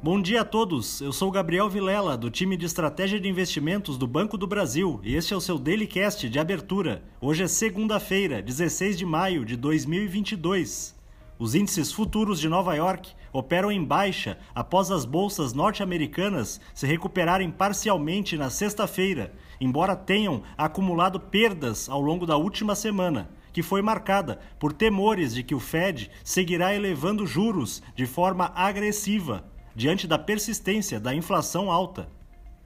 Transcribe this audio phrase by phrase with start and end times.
[0.00, 4.06] Bom dia a todos, eu sou Gabriel Vilela, do time de estratégia de investimentos do
[4.06, 7.02] Banco do Brasil, e este é o seu Daily Cast de abertura.
[7.20, 10.94] Hoje é segunda-feira, 16 de maio de 2022.
[11.36, 17.50] Os índices futuros de Nova York operam em baixa após as bolsas norte-americanas se recuperarem
[17.50, 24.38] parcialmente na sexta-feira, embora tenham acumulado perdas ao longo da última semana que foi marcada
[24.60, 29.44] por temores de que o Fed seguirá elevando juros de forma agressiva
[29.78, 32.08] diante da persistência da inflação alta.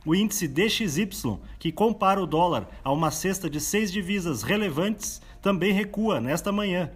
[0.02, 5.74] O índice DXY, que compara o dólar a uma cesta de seis divisas relevantes, também
[5.74, 6.90] recua nesta manhã.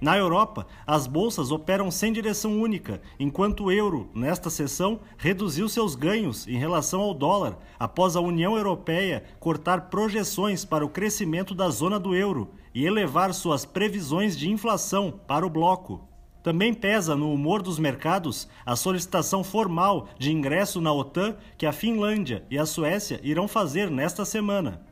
[0.00, 5.94] Na Europa, as bolsas operam sem direção única, enquanto o euro, nesta sessão, reduziu seus
[5.94, 11.68] ganhos em relação ao dólar após a União Europeia cortar projeções para o crescimento da
[11.68, 16.08] zona do euro e elevar suas previsões de inflação para o bloco.
[16.44, 21.72] Também pesa no humor dos mercados a solicitação formal de ingresso na OTAN que a
[21.72, 24.82] Finlândia e a Suécia irão fazer nesta semana.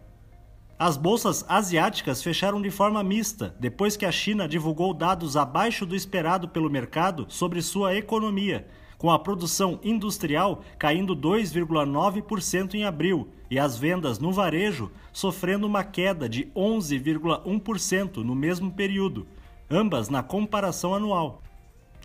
[0.78, 5.94] As bolsas asiáticas fecharam de forma mista depois que a China divulgou dados abaixo do
[5.94, 8.66] esperado pelo mercado sobre sua economia,
[8.96, 15.84] com a produção industrial caindo 2,9% em abril e as vendas no varejo sofrendo uma
[15.84, 19.26] queda de 11,1% no mesmo período
[19.72, 21.42] ambas na comparação anual.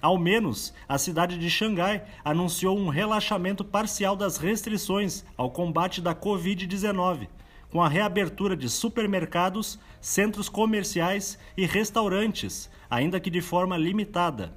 [0.02, 6.16] Ao menos, a cidade de Xangai anunciou um relaxamento parcial das restrições ao combate da
[6.16, 7.28] Covid-19,
[7.72, 14.54] com a reabertura de supermercados, centros comerciais e restaurantes, ainda que de forma limitada.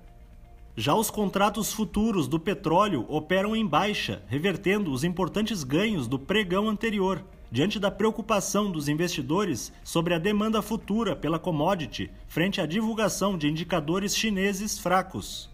[0.77, 6.69] Já os contratos futuros do petróleo operam em baixa, revertendo os importantes ganhos do pregão
[6.69, 13.37] anterior diante da preocupação dos investidores sobre a demanda futura pela commodity frente à divulgação
[13.37, 15.51] de indicadores chineses fracos.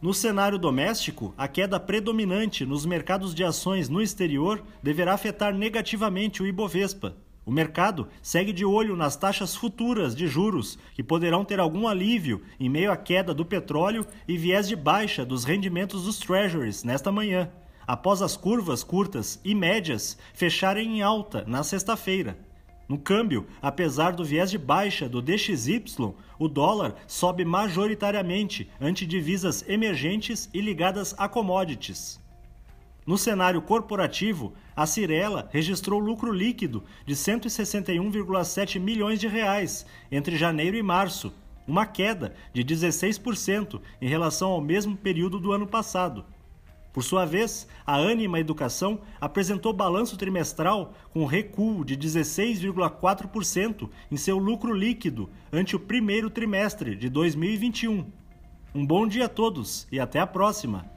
[0.00, 6.42] No cenário doméstico, a queda predominante nos mercados de ações no exterior deverá afetar negativamente
[6.42, 7.16] o Ibovespa.
[7.46, 12.42] O mercado segue de olho nas taxas futuras de juros, que poderão ter algum alívio
[12.58, 17.10] em meio à queda do petróleo e viés de baixa dos rendimentos dos treasuries nesta
[17.10, 17.50] manhã
[17.86, 22.38] após as curvas curtas e médias fecharem em alta na sexta-feira.
[22.88, 29.66] No câmbio, apesar do viés de baixa do DXY, o dólar sobe majoritariamente ante divisas
[29.68, 32.20] emergentes e ligadas a commodities.
[33.06, 40.76] No cenário corporativo, a Cirela registrou lucro líquido de 161,7 milhões de reais entre janeiro
[40.76, 41.32] e março,
[41.66, 46.24] uma queda de 16% em relação ao mesmo período do ano passado.
[46.92, 54.36] Por sua vez, a Anima Educação apresentou balanço trimestral com recuo de 16,4% em seu
[54.36, 58.04] lucro líquido ante o primeiro trimestre de 2021.
[58.74, 60.91] Um bom dia a todos e até a próxima!